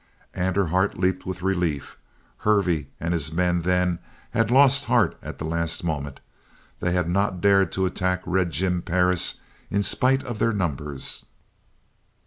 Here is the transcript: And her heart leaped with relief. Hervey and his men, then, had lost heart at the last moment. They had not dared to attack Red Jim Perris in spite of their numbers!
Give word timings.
And 0.33 0.55
her 0.55 0.65
heart 0.65 0.97
leaped 0.97 1.27
with 1.27 1.43
relief. 1.43 1.95
Hervey 2.39 2.87
and 2.99 3.13
his 3.13 3.31
men, 3.31 3.61
then, 3.61 3.99
had 4.31 4.49
lost 4.49 4.85
heart 4.85 5.15
at 5.21 5.37
the 5.37 5.45
last 5.45 5.83
moment. 5.83 6.21
They 6.79 6.93
had 6.93 7.07
not 7.07 7.39
dared 7.39 7.71
to 7.73 7.85
attack 7.85 8.23
Red 8.25 8.49
Jim 8.49 8.81
Perris 8.81 9.41
in 9.69 9.83
spite 9.83 10.23
of 10.23 10.39
their 10.39 10.53
numbers! 10.53 11.25